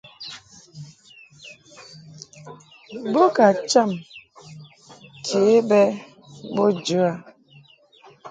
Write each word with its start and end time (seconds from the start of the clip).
Bo 3.11 3.23
bə 3.35 3.47
cham 3.71 3.91
ke 5.25 5.41
bɛ 5.69 5.81
bo 6.53 6.65
jə 6.85 6.99
a. 7.09 7.11